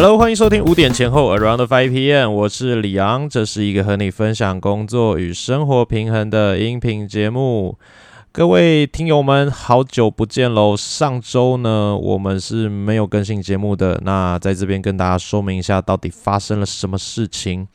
[0.00, 7.76] Hello，欢迎收听五点前后 Around Five PM，我是李昂，这是一个和你分享工作与生活平衡的音频节目。
[8.30, 10.76] 各位听友们，好久不见喽！
[10.76, 14.00] 上周呢，我们是没有更新节目的。
[14.04, 17.66] 那在这边跟大家说明一下，到底发生了什么事情？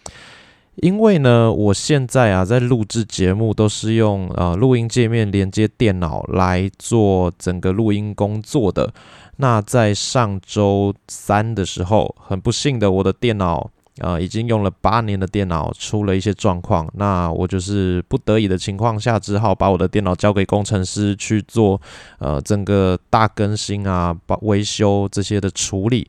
[0.77, 8.91] 因为呢，我现在啊，在录制节目都是用呃录音界面连接电脑来做整个录音工作的。
[9.37, 16.89] 那在上周三的时候，很不幸的，我的电脑啊，已经用了八年的电脑出了一些状况。
[16.95, 21.79] 那我就是不得已的情况下，只好把我的电脑交给工程师去做，
[22.17, 26.07] 呃，整个大更新啊、把维修这些的处理。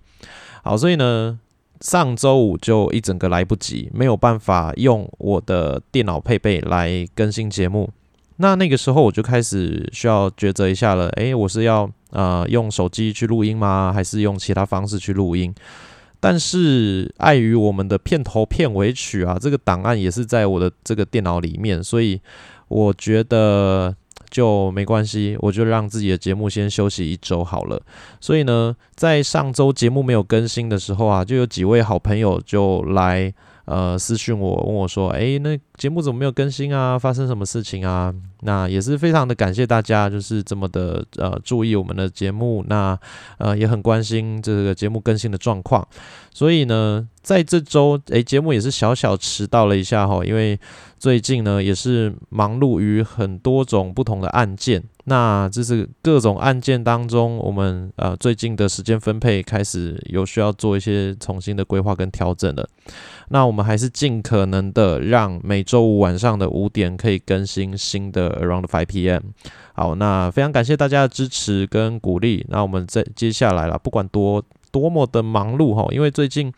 [0.62, 1.38] 好，所以呢，
[1.84, 7.91] 上周五就一整个来不及，没有办法用我的电脑配备来更新节目。
[8.38, 13.93] 那那个时候我就开始需要抉择一下了，诶，我是要呃用手机去录音吗？
[13.93, 15.54] 还是用其他方式去录音？
[16.21, 22.19] 但是碍于我们的片头片尾曲啊，这个档案也是在我的这个电脑里面，所以
[22.69, 23.95] 我觉得
[24.35, 27.80] 就没关系，我就让自己的节目先休息一周好了。
[28.21, 33.32] 所以呢，在上周节目没有更新的时候啊，就有几位好朋友就来。
[33.66, 36.98] 呃，私讯我问我说：“哎，那节目怎么没有更新啊？
[36.98, 42.98] 发生什么事情啊？”那也是非常的感谢大家，就是这么的呃注意我们的节目，那
[43.38, 45.87] 呃也很关心这个节目更新的状况。
[46.30, 50.60] 所以呢，在这周诶，节目也是小小迟到了一下哈，因为
[50.98, 54.82] 最近呢也是忙碌于很多种不同的案件。
[55.05, 62.69] 那这是各种案件当中，我们呃最近的时间分配开始有需要做一些重新的规划跟调整了。
[63.29, 69.21] 那我们还是尽可能的让每周五晚上的五点可以更新新的 Around Five PM。
[69.75, 72.47] 好，那非常感谢大家的支持跟鼓励。
[72.49, 76.53] 那我们在接下来了，不管多多么的忙碌哈，因为最近。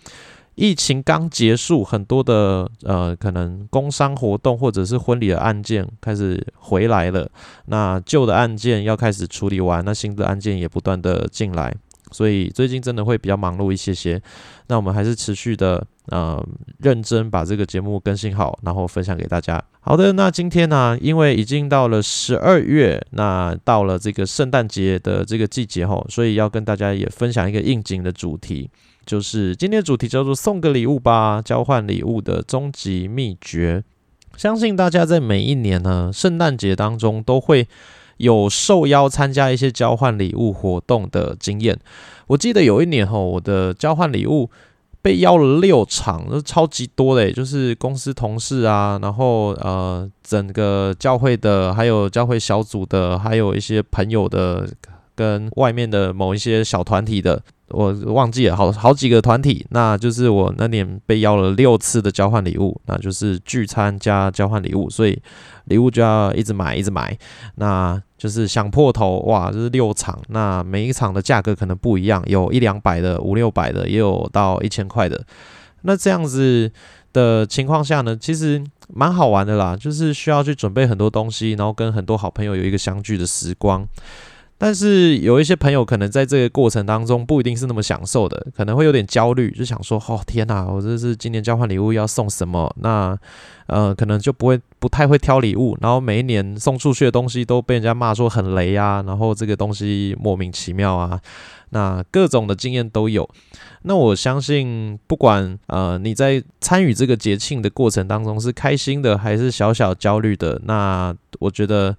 [0.57, 7.31] 疫情刚结束，很多的呃，可能工商活动或者是婚礼的案件开始回来了。
[7.67, 11.75] 那旧的案件要开始处理完，那新的案件也不断的进来，
[12.11, 14.21] 所以最近真的会比较忙碌一些些。
[14.69, 16.43] 那我们还是持续的呃
[16.79, 19.63] 认真把这个节目更新好，然后分享给大家。
[19.81, 28.71] 好的，那今天呢，因为已经到了十二月，那到了这个圣诞节的这个季节吼，所以要跟大家也分享一个应景的主题。
[29.07, 33.85] 就是今天的主题叫做“送个礼物吧”，交换礼物的终极秘诀。
[34.37, 37.67] 相信大家在每一年呢圣诞节当中都会
[38.19, 41.79] 有受邀参加一些交换礼物活动的经验。
[42.27, 44.51] 我记得有一年哈，我的交换礼物
[45.01, 54.69] 被邀了六场，都超级多的，就是公司同事啊，然后呃整个教会的，还有教会小组的，还有一些朋友的，
[55.17, 57.43] 跟外面的某一些小团体的。
[57.71, 65.21] 我忘记了，好好几个团体，那就是我那年被邀了六次的交换礼物，那就是聚餐加交换礼物，所以
[65.65, 67.19] 礼物就要一直买，一直买，
[67.57, 75.21] 那就是想破头哇，就是六场，那每一场的价格可能不一样，有一两百的，五六百的，也有到一千块的。
[75.83, 76.71] 那这样子
[77.13, 78.63] 的情况下呢，其实
[78.95, 83.85] 蛮好玩的啦，就是需要去准备很多东西，然后跟很多好朋友有一个相聚的时光。
[84.59, 92.75] 但是有一些朋友可能在这个过程当中不一定是那么享受的，可能会有点焦虑，就想说：哦天哪，我这是今年交换礼物要送什么？
[92.81, 93.17] 那
[93.67, 101.21] 呃，可能就不会不太会挑礼物，然后每一年送出去的东西都被人家骂说很雷啊，然后这个东西莫名其妙啊，
[101.71, 103.29] 那各种的经验都有。
[103.83, 111.95] 那我相信，不管呃你在参与这个节庆的过程当中是开心的还是小小焦虑的，那我觉得。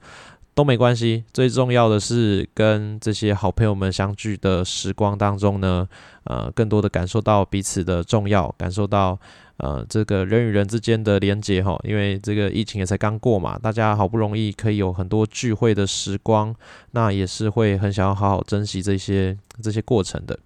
[0.57, 5.87] 都没关系，最重要的是跟这些好朋友们相聚的时光当中呢，
[6.23, 9.19] 呃，更多的感受到彼此的重要，感受到
[9.57, 11.79] 呃这个人与人之间的连接哈。
[11.83, 16.55] 因为这个疫情也才刚过嘛，大家好不容易可以有很多聚会的时光，
[16.89, 20.39] 那也是会很想要好好珍惜这些这些过程的。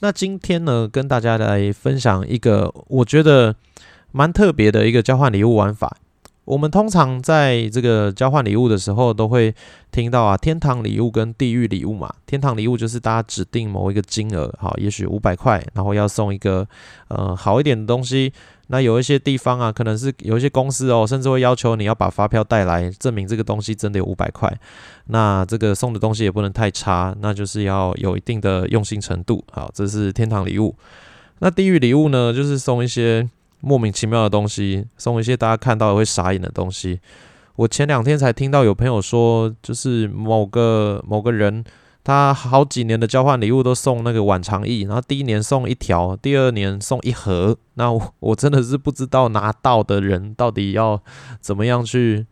[0.00, 3.54] 那今天呢，跟大家来分享一个我觉得
[4.10, 5.96] 蛮特别的一个交换礼物玩法。
[6.46, 9.52] 我们通常在这个交换礼物的时候，都会
[9.90, 12.08] 听到啊，天堂礼物跟地狱礼物嘛。
[12.24, 16.64] 天堂礼物就是大家指定某一个金额，好，也许五百块，然后要送一个
[17.08, 18.32] 呃好一点的东西。
[18.68, 24.48] 那有一些地方啊，可能是有一些公司哦，甚至会要求你要把发票带来，证明这个东西真的有五百块。
[25.06, 29.44] 那这个送的东西也不能太差，那就是要有一定的用心程度。
[29.50, 30.76] 好，这是天堂礼物。
[31.40, 33.28] 那地狱礼物呢，就是送一些。
[33.60, 37.00] 莫名其妙的东西，送一些大家看到会傻眼的东西。
[37.56, 41.64] 我前两天才听到有朋友说，就是某个某个人
[42.04, 47.56] 他好几年的交换礼物都送那个晚长翼，然后第一年送一条，第二年送一盒。
[47.74, 51.02] 那我我真的是不知道拿到的人到底要
[51.40, 52.26] 怎么样去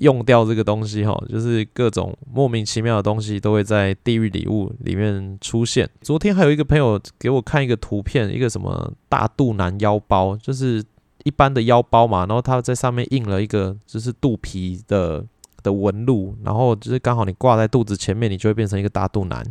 [0.00, 5.88] 用掉这个东西哈，就是各种莫名其妙的东西都会在地狱礼物里面出现。
[6.00, 10.84] 昨天还有一个朋友给我看一个图片，一个什么大肚腩腰包，就是
[11.24, 15.24] 一般的腰包嘛，然后他在上面印了一个就是肚皮的。
[15.62, 19.44] 的纹路，然后就是刚好你挂在肚子前面，你就会变成一个大肚腩。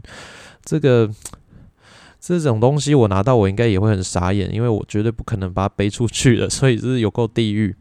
[0.66, 1.08] 这个
[2.20, 7.76] 这种东西我拿到，我应该也会很傻眼，因为我绝对不可能把它背出去的，所以就是有够地狱。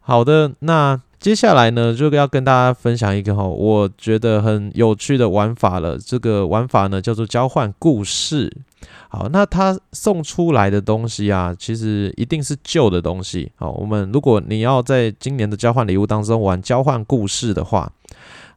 [0.00, 1.00] 好的，那。
[1.22, 5.96] 接下来呢，就要跟大家分享一个哈，我觉得很有趣的玩法了。
[5.96, 8.52] 这个玩法呢，叫做交换故事。
[9.08, 13.52] 好，那他送出来的东西啊，其实一定是旧的东西。
[13.54, 17.92] 好，我们如果你要在今年的交换礼物当中玩交换故事的话，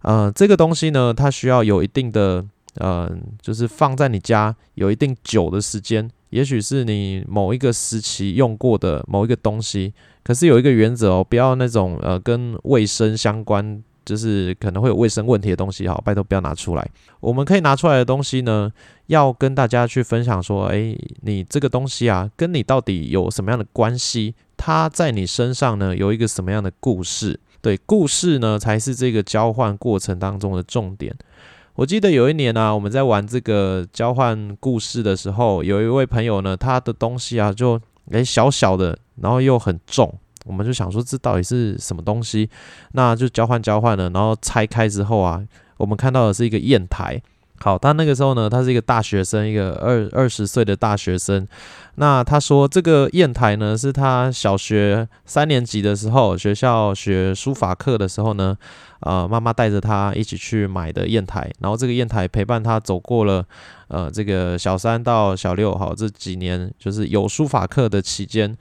[0.01, 2.44] 呃，这个东西呢，它需要有一定的，
[2.79, 3.07] 呃，
[3.39, 9.93] 就是放在你家有一定久的时间，也许是你某一个时期用过的某一个东西。
[10.21, 16.85] 可是有一个原则哦，不要那种呃跟卫生相关，就是可能会有卫生问题的东西，好，拜托不要拿出来。
[17.21, 18.69] 我们可以拿出来的东西呢，
[19.07, 24.35] 要跟大家去分享说，诶，你这个东西啊，跟你到底有什么样的关系？
[24.57, 27.39] 它在你身上呢，有一个什么样的故事？
[27.61, 31.15] 对，故事呢，才是这个交换过程当中的重点。
[31.75, 37.80] 我记得有一年呢，我们在玩这个交换故事的时候，有一位朋友呢，他的东西啊，就
[38.12, 38.98] 诶小小的。
[39.22, 40.13] 然后又很重，
[40.44, 42.50] 我们就想说这到底是什么东西？
[42.92, 44.10] 那就交换交换了。
[44.10, 45.42] 然后拆开之后啊，
[45.77, 47.22] 我们看到的是一个砚台。
[47.57, 51.47] 好，他那个时候呢，他是一个大学生，一个二二十岁的大学生。
[51.95, 58.55] 那他说这个砚台呢，是他小学三年级的时候，学校学书法课的时候呢，
[58.99, 61.49] 呃，妈妈带着他一起去买的砚台。
[61.59, 63.43] 然后这个砚台陪伴他走过了
[63.87, 68.55] 呃这个小三到小六，好这几年就是有书法课的期间。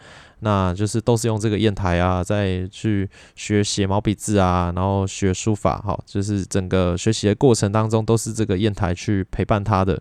[0.45, 9.99] 那就是都是用这个砚台啊，再去学写毛笔字啊，然后学书法，哈，就是整个学习的过程当中都是这个砚台去陪伴他的。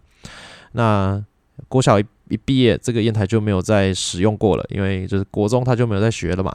[0.74, 1.24] 那
[1.70, 6.54] 国小一一毕业，这个砚台就没有再使用过了，因为就是国中他就没有再学了嘛。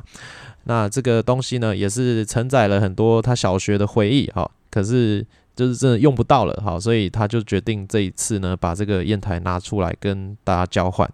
[0.65, 5.27] 那这个东西呢，也是承载了很多他小学的回忆，哈，可是
[5.57, 11.11] 就是真的用不到了，哈，所以他就决定这一次呢，把这个砚台拿出来跟大家交换。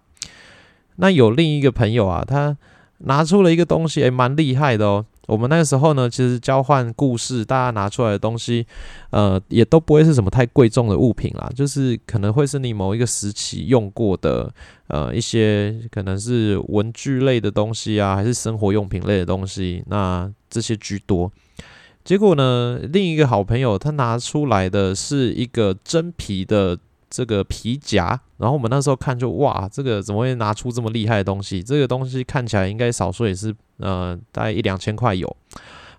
[0.97, 2.55] 那有另一个朋友啊，他
[2.99, 5.05] 拿出了一个东西，诶，蛮厉害的哦。
[5.27, 8.65] 我们那个时候呢，其实交换故事，大家拿出来的东西，
[9.09, 14.53] 呃，也都不会是什么太贵重的物品啦，就是可能会是你某一个时期用过的，
[14.87, 21.31] 呃，一些可能是文具类的东西啊，还是生活用品类的东西，那这些居多。
[22.03, 26.77] 结果呢，另一个好朋友他拿出来的是一个真皮的。
[27.15, 31.63] 这个皮夹，然后我们那时候看就哇，这个怎么会拿出这么厉害的东西？
[31.63, 35.33] 这个东西看起来应该少说也是呃，大概一两千块有。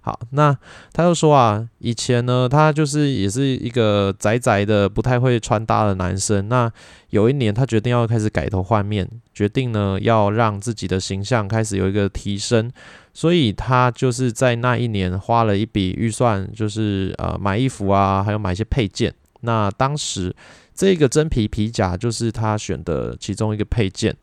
[0.02, 0.54] 好，那
[0.92, 6.50] 他就说啊，以前呢，他就是也是一个宅宅的，不太会穿搭的男生。
[6.50, 6.70] 那
[7.08, 12.70] 有一年，他决定要开始改头换面，决定呢要让自己的形象开始有一个提升，
[13.14, 19.14] 所以他就是在那一年花了一笔预算，就是呃买衣服啊，还有买一些配件。
[19.40, 20.36] 那当时。
[20.76, 24.14] 这个真皮皮夹就是他选的其中一个配件，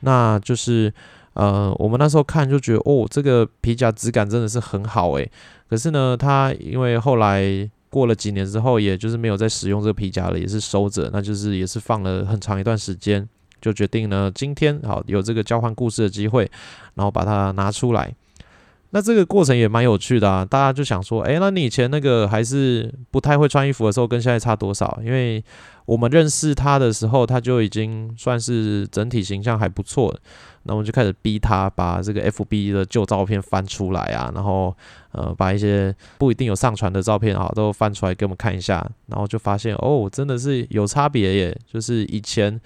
[0.00, 0.92] 那就是
[1.32, 5.30] 呃，我们那时候看就觉得哦，这个皮夹质感真的是很好诶。
[5.68, 13.26] 可是呢，他因为后来过了几年之后，也就是没有再使用这个皮夹了，也是收着，那就是也是放了很长一段时间，
[13.60, 16.50] 就决定呢，今天好有这个交换故事的机会，
[16.94, 18.14] 然后把它拿出来。
[18.96, 24.98] 那这个过程也蛮有趣的啊，大家就想说，诶，那你以前那个还是不太会穿衣服的时候，跟现在差多少？
[25.04, 25.44] 因为
[25.84, 30.18] 我们认识他的时候，他就已经算是整体形象还不错。
[30.62, 34.74] 那我们就开始逼他把这个 FB 的旧照片翻出来啊，然后
[35.12, 42.58] 呃把一些不一定有上传的照片啊都翻出来给我们看一下，然后就发现哦，真的是有差别耶，就是以前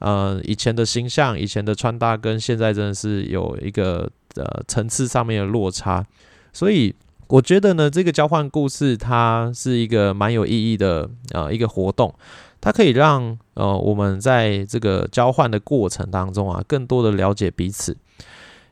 [0.00, 4.06] 呃以前的形象、以前的穿搭跟现在真的是有一个。
[4.34, 6.04] 的层次上面的落差，
[6.52, 6.94] 所以
[7.28, 12.14] 我觉得呢，这个交换故事它是一个蛮有意义的呃一个活动，
[12.60, 17.96] 它可以让呃我们在这个交换的过程当中啊，更多的了解彼此，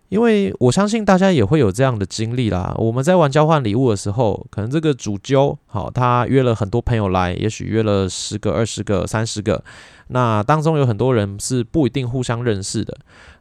[0.08, 2.74] 因为我相信大家也会有这样的经历啦。
[2.78, 9.64] 我们在玩交换礼物的时候，可能这个主揪好，他约了很多朋友来，也许约了十个、二十个、三十个，
[10.08, 12.96] 那当中有很多人是不一定互相认识的。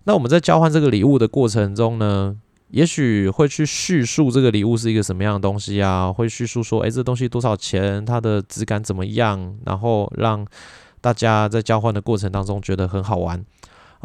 [0.05, 2.35] 那我们在交换这个礼物的过程中呢，
[2.71, 10.45] 也许会去叙述这个礼物是一个什么样的东西啊，会叙述说，诶，这东西多少钱，它的质感怎么样，然后让
[10.99, 13.45] 大家在交换的过程当中觉得很好玩。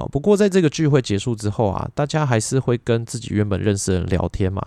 [0.01, 4.65] 哦，不过在这个聚会结束之后啊，大家还是会跟自己原本认识的人聊天嘛。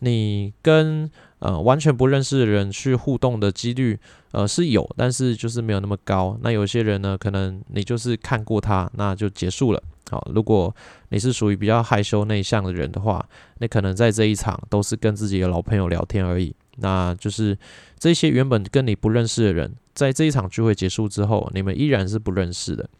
[0.00, 1.08] 你跟
[1.38, 3.96] 呃完全不认识的人去互动的几率，
[4.32, 6.36] 呃是有，但是就是没有那么高。
[6.42, 9.80] 那有些人呢，可能你就是看过他，那就结束了。
[10.10, 10.74] 好，如果
[11.10, 13.24] 你是属于比较害羞内向的人的话，
[13.58, 16.52] 那可能在这一场都是跟自己的老朋友聊天而已。
[16.78, 17.56] 那就是
[17.98, 22.90] 这些原本跟你不认识的人，在这一场聚会结束之后，你们依然是不认识的。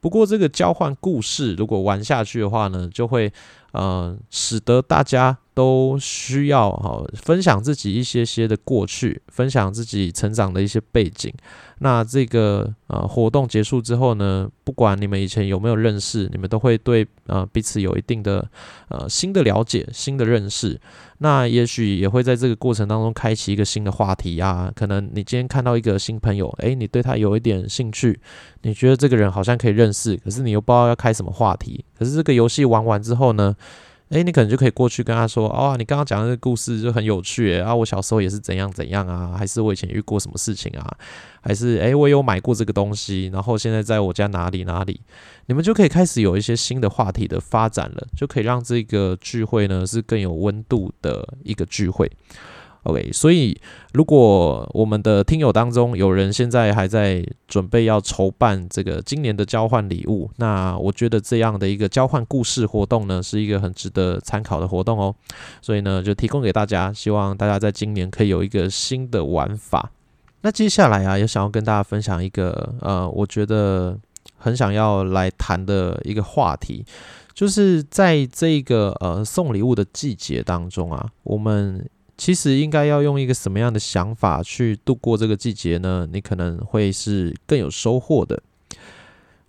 [0.00, 3.32] 不过，这个交换故事如果玩下去的话呢，就会
[3.72, 11.34] 呃使得大家都需要哈分享自己一些些的过去，分享自己成长的一些背景。
[11.80, 18.48] 那这个呃活动结束之后呢，不管你们以前有没有认识，你们都会对呃彼此有一定的
[18.86, 20.80] 呃新的了解、新的认识。
[21.18, 24.70] 那也许也会在这个过程当中开启一个新的话题啊。
[24.76, 28.20] 可能你今天看到一个新朋友，诶，你对他有一点兴趣，
[28.62, 31.84] 你觉得这个人好像可以认识，可是你又不知道要开什么话题。
[31.98, 33.56] 可是这个游戏玩完之后呢？
[34.10, 40.96] 诶，你可能就可以过去跟他说：“哦，你刚刚讲的这个故事就很有趣，啊，我小时候也是怎样怎样啊，还是我以前遇过什么事情啊，
[41.42, 45.00] 还是诶，我有买过这个东西，然后现在在我家哪里哪里，
[45.46, 52.10] 你们就可以开始有一些新的话题的发展了，就可以让这个聚会呢是更有温度的一个聚会。”
[52.88, 53.54] OK，所以
[53.92, 65.14] 如果我们的听友当中有人现在还在准备要筹办这个今年的交换礼物，那我觉得这样的一个交换故事活动呢，是一个很值得参考的活动哦。
[65.60, 69.90] 所以呢，就提供给大家，希望大家在今年可以有一个新的玩法。
[70.40, 73.98] 那接下来啊，也想要跟大家分享一个呃，我觉得
[74.38, 76.82] 很想要来谈的一个话题，
[77.34, 81.86] 就是在这个呃送礼物的季节当中啊，我们。
[82.18, 86.06] 其实应该要用一个什么样的想法去度过这个季节呢？
[86.12, 88.42] 你可能会是更有收获的。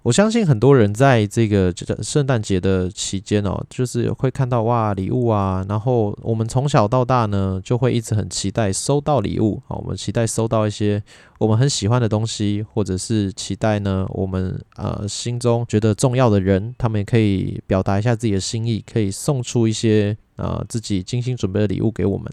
[0.03, 11.03] 我相信很多人在这个圣诞节的期间哦，就是会看到哇礼物啊，然后我们从小到大呢，就会一直很期待收到礼物啊，我们期待收到一些
[11.37, 22.31] 我们很喜欢的东西，或者是期待呢，我们呃心中觉得重要的人，他们也可以表达一下自己的心意，可以送出一些呃自己精心准备的礼物给我们。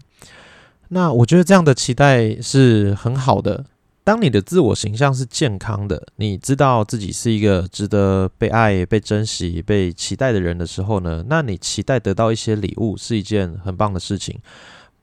[0.89, 3.65] 那我觉得这样的期待是很好的。
[4.03, 14.39] 当你的自我形象是健康的，你知道自己是一个值得被爱、被珍惜、被期待的人的时候呢，那你期待得到一些礼物是一件很棒的事情。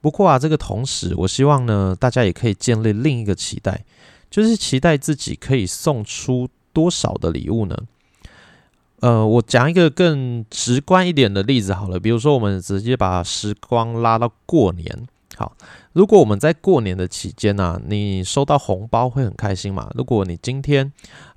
[0.01, 3.85] 不过啊，这个同时，我希望呢，大家也可以建立另一个期待，
[4.31, 7.77] 就是期待自己可以送出多少的礼物呢？
[9.01, 15.07] 呃，我讲一个更直观一点的例子好了，比如说，我们直接把时光拉到过年。
[15.37, 15.51] 好，
[15.91, 19.91] 如果我们在过年的期间呢，你收到红包会很开心嘛？
[19.93, 20.89] 如果你今天，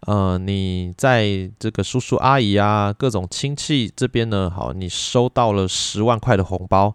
[0.06, 6.94] 呃，你在这个叔叔阿姨啊，各种亲戚这边呢，好，你收到了十万块的红包，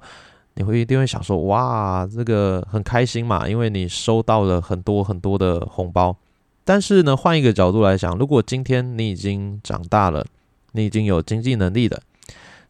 [0.53, 6.15] 你会一定会想说，哇，这个很开心嘛，因为你收到了很多很多的红包。
[6.63, 10.25] 但是呢，换一个角度来讲，如果今天你已经长大了，
[10.73, 12.01] 你已经有经济能力了，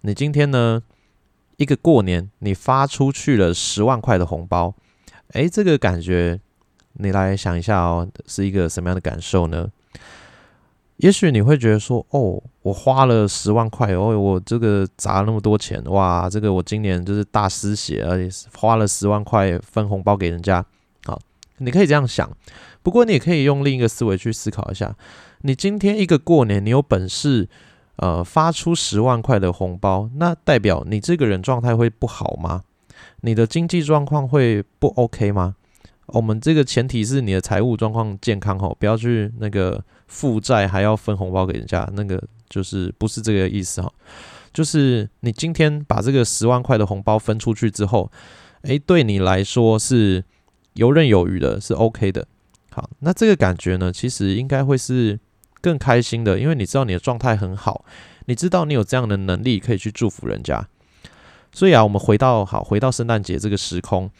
[0.01, 0.83] 你今天呢？
[1.57, 4.73] 一个过年，你发出去了十万块的红包，
[5.33, 6.39] 诶，这个感觉，
[6.93, 9.69] 你来想一下哦，是一个什么样的感受呢？
[10.97, 20.65] 也许你会觉得说，哦，我花了十万块，哦，我这个砸了那么多钱，哇，这个我今年就是大失血，而且花了十万块分红包给人家，
[21.05, 21.21] 好，
[21.59, 22.29] 你可以这样想。
[22.81, 24.93] 不过你也可以用另一个思维去思考一下，
[25.41, 27.47] 你今天一个过年，你有本事。
[27.97, 32.63] 呃，发出十万块的红包，那代表你这个人状态会不好吗？
[33.21, 35.55] 你的经济状况会不 OK 吗？
[36.07, 43.91] 我们这个前提是你的财务状况健康哦，不要去那个负债还要分红包给人家，那个就是不是这个意思哈。
[44.51, 48.11] 就是你今天把这个十万块的红包分出去之后，
[48.63, 50.23] 诶，对你来说是
[50.73, 52.27] 游刃有余的，是 OK 的。
[52.71, 55.19] 好，那这个感觉呢，其实应该会是。
[55.63, 57.85] 更开心的，因为你知道你的状态很好，
[58.25, 60.67] 你知道你有这样的能力可以去祝福人家。
[61.53, 64.11] 所以啊，我们回到好，回到圣诞节这个时空，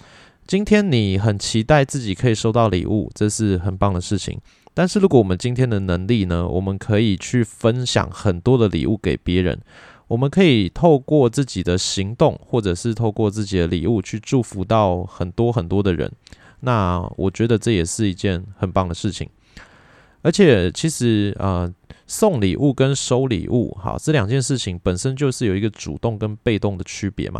[0.47, 4.39] 今天你很期待自己可以收到礼物，这是很棒的事情。
[4.73, 9.59] 但是如果我们今天的能力呢，我们可以去分享很多的礼物给别人，
[10.07, 16.09] 我们可以透过自己的行动，或者是透过自己的礼物去祝福到很多很多的人。
[16.62, 19.29] 那我觉得这也是一件很棒的事情。
[20.23, 21.71] 而且其实呃，
[22.07, 27.39] 送礼物跟收礼物，好，这两件事情本身就是有一个主动跟被动的区别嘛。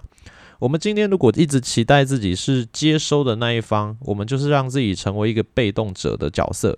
[0.60, 6.78] 我们今天如果一直期待自己是接收的那一方，我们就是让自己成为一个被动者的角色。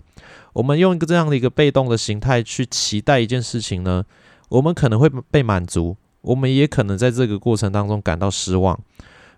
[0.53, 4.03] 我们用一个这样的一个被动的形态去期待一件事情呢，
[4.49, 8.79] 我们可能会被满足，我们也可能在这个过程当中感到失望。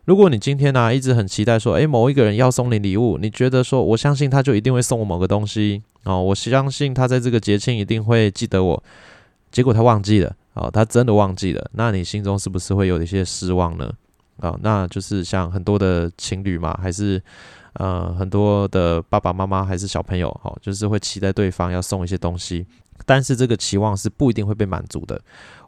[0.08, 8.82] 如果你今天呢一直很期待说，诶，某一个人要送你礼物，你觉得说，我相信他就一定会送我某个东西哦，我相信他在这个节庆一定会记得我，
[9.52, 13.92] 结果他忘记了哦，他真的忘记了，那你心中是不是会有一些失望呢？
[14.40, 17.22] 啊，那就是像很多的情侣嘛，还是
[17.74, 22.66] 呃很多的爸爸妈妈，还是小朋友，哦，就是会期待对方要送一些东西，
[23.06, 25.20] 但是这个期望是不一定会被满足的。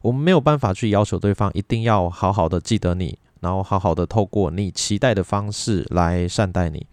[0.02, 6.86] 我们没有办法去要求对方一定要好好的记得你，然后好好的透过你期待的方式来善待你。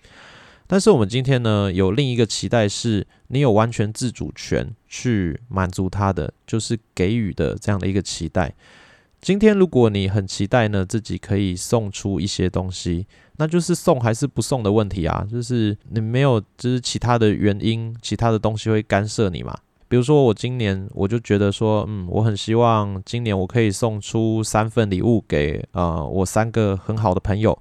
[0.69, 8.53] 但是我们今天呢，有另一个期待，是你有完全自主权去满足他的，就是给予的这样的一个期待。
[9.21, 15.27] 今天如果你很期待呢，自己可以送出一些东西，那就是送还是不送的问题啊。
[15.31, 19.57] 就是你没有，就是其他的原因，其他的东西会干涉你嘛。
[19.89, 27.57] 比如说我今年我就觉得说，嗯，我很希望今年我可以送出三份礼物给呃我三个很好的朋友。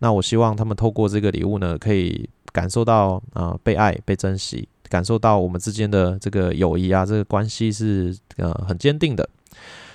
[0.00, 9.28] 那我希望他们透过这个礼物呢，可以感受到呃被爱、被珍惜，感受到我们之间的这个友谊啊，这个关系是呃很坚定的。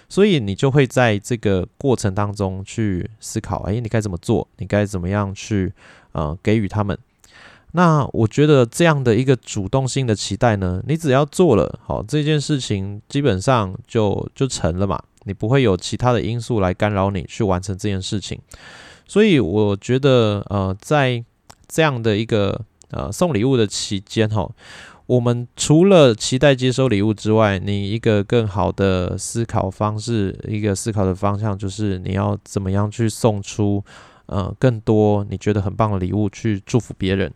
[0.10, 4.48] 所以你就会在这个过程当中去思考，哎，你该怎么做？
[4.58, 5.74] 你该怎么样去
[6.12, 6.98] 呃给予他们？
[7.75, 18.39] 那我觉得这样的一个主动性的期待呢，你只要做了，好这件事情基本上就就成了嘛，你不会有其他的因素来干扰你去完成这件事情。
[19.08, 21.24] 所以我觉得呃，在
[21.68, 22.62] 这样的一个
[22.92, 24.50] 呃送礼物的期间哈。
[25.06, 33.84] 我们除了期待接收礼物之外，你一个更好的思考方式，一个思考的方向，就是你要怎么样去送出
[34.27, 37.34] 呃更多你觉得很棒的礼物去祝福别人。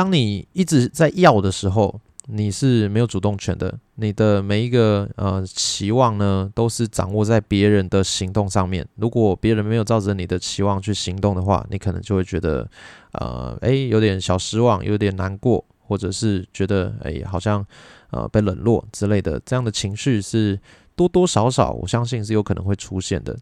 [0.00, 3.78] 当你一直在要的时候，你是没有主动权的。
[3.96, 8.88] 你的每一个呃期望呢，都是掌握在别人的行动上面。
[8.94, 12.66] 如果别人没有照着你的期望去行动的话，你可能就会觉得
[13.12, 15.62] 呃诶有点小失望，有点难过。
[15.82, 17.62] 或者是觉得哎，好像
[18.10, 20.58] 呃被冷落之类的，这样的情绪是
[20.96, 23.36] 多多少少，我相信是有可能会出现的。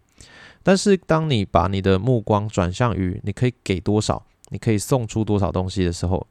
[0.65, 6.27] 但是当你把你的目光转向于你可以给多少，你可以送出多少东西的时候，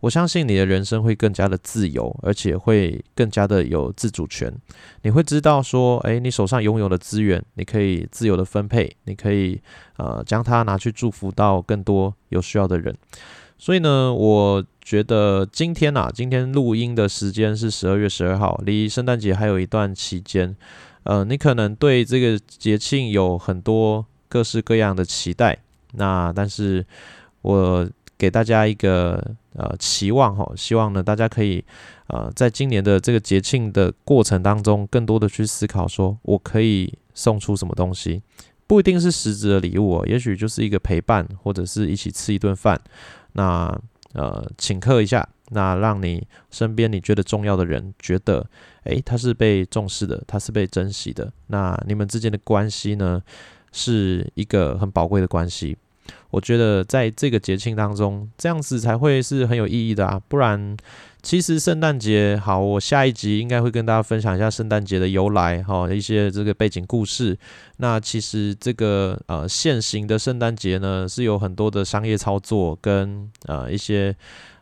[0.00, 4.52] 我相信你的人生会更加的自由，而且会更加的有自主权。
[5.02, 9.60] 你会知道说，哎，你手上拥有的资源，你可以自由的分配，你可以
[9.96, 12.96] 呃将它拿去祝福到更多有需要的人。
[13.58, 20.56] 所以呢，我觉得今天呐，今天录音的时间是十二月十二号，离圣诞节还有一段期间。
[21.02, 25.58] 呃，你可能对这个节庆有很多各式各样的期待。
[25.94, 26.86] 那但是
[27.42, 31.64] 我给大家一个呃期望哈，希望呢大家可以
[32.08, 38.22] 呃在今年的这个节庆的过程当中，更多的去思考，说我可以送出什么东西，
[38.66, 42.80] 不一定是实质的礼物哦，也许就是一个陪伴，或者是一起吃一顿饭。
[43.32, 43.80] 那
[44.14, 48.44] 呃，请客一下，那让你身边你觉得重要的人觉得，
[48.84, 51.30] 诶，他是被重视的，他是被珍惜的。
[51.48, 53.22] 那你们之间的关系呢，
[53.70, 55.76] 是一个很宝贵的关系。
[56.30, 60.20] 我觉得在这个节庆当中，这样子才会是很有意义的啊！
[60.28, 60.76] 不然，
[61.22, 67.38] 其实圣诞节好，我下一集应该会跟大家分享一下圣诞节的由来，哈，一些这个背景故事。
[67.78, 74.14] 那其实这个呃现行的圣诞节呢，是有很多的商业操作跟呃一些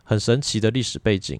[0.03, 1.39] 很神奇的历史背景。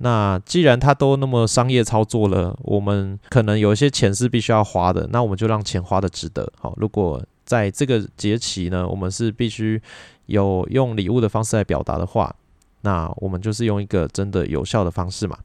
[0.00, 6.52] 那既然它都那么商业操作了，我们可能有一些钱是必须要花的，那我们就让钱花的值得。
[6.60, 9.80] 好，如果在这个节期呢，我们是必须
[10.26, 12.36] 有用礼物的方式来表达的话，
[12.82, 15.38] 那我们就是用一个真的有效的方式嘛。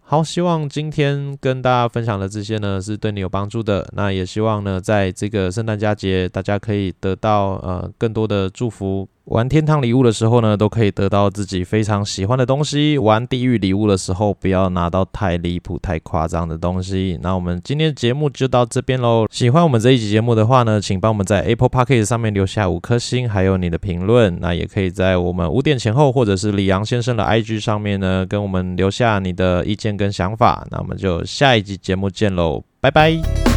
[0.00, 3.86] 好，希望今天跟大家分享的这些呢，是对你有帮助的。
[3.92, 9.06] 那也希望呢，在这个圣诞佳节，大家可以得到呃更多的祝福。
[9.28, 17.18] 玩天堂礼物的时候呢，都可以得到自己非常喜欢的东西；玩地狱礼物的时候，不要拿到太离谱、太夸张的东西。
[17.22, 19.26] 那我们今天的节目就到这边喽。
[19.30, 24.38] 喜欢我们这一集节目的话呢，请帮我们在 Apple Podcast 上面留下五颗星，还有你的评论。
[24.40, 30.66] 那也可以在我们五点前后，或者是李阳先生的 IG 上面呢，跟我们留下你的意见跟想法。
[30.70, 33.47] 那我们就下一集节目见喽，拜拜。